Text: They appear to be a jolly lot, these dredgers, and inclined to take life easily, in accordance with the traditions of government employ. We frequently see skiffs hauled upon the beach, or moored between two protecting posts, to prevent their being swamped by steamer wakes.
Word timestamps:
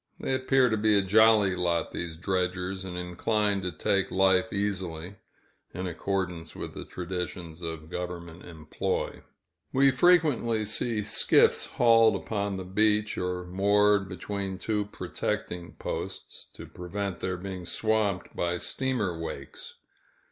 They 0.19 0.33
appear 0.33 0.67
to 0.67 0.77
be 0.77 0.97
a 0.97 1.03
jolly 1.03 1.55
lot, 1.55 1.91
these 1.91 2.17
dredgers, 2.17 2.83
and 2.83 2.97
inclined 2.97 3.61
to 3.61 3.71
take 3.71 4.09
life 4.09 4.51
easily, 4.51 5.17
in 5.75 5.85
accordance 5.85 6.55
with 6.55 6.73
the 6.73 6.85
traditions 6.85 7.61
of 7.61 7.91
government 7.91 8.43
employ. 8.43 9.21
We 9.71 9.91
frequently 9.91 10.65
see 10.65 11.03
skiffs 11.03 11.67
hauled 11.67 12.15
upon 12.15 12.57
the 12.57 12.65
beach, 12.65 13.15
or 13.15 13.45
moored 13.45 14.09
between 14.09 14.57
two 14.57 14.85
protecting 14.85 15.73
posts, 15.73 16.49
to 16.55 16.65
prevent 16.65 17.19
their 17.19 17.37
being 17.37 17.65
swamped 17.67 18.35
by 18.35 18.57
steamer 18.57 19.19
wakes. 19.19 19.75